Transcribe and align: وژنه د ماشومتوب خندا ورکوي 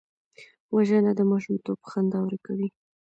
وژنه 0.75 1.11
د 1.15 1.21
ماشومتوب 1.31 1.79
خندا 1.89 2.19
ورکوي 2.23 2.67